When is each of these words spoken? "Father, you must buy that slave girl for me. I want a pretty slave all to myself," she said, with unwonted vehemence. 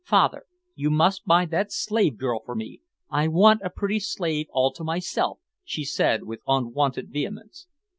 "Father, 0.03 0.47
you 0.73 0.89
must 0.89 1.25
buy 1.25 1.45
that 1.45 1.71
slave 1.71 2.17
girl 2.17 2.41
for 2.43 2.55
me. 2.55 2.81
I 3.11 3.27
want 3.27 3.61
a 3.63 3.69
pretty 3.69 3.99
slave 3.99 4.47
all 4.49 4.71
to 4.73 4.83
myself," 4.83 5.37
she 5.63 5.85
said, 5.85 6.23
with 6.23 6.41
unwonted 6.47 7.09
vehemence. 7.11 7.67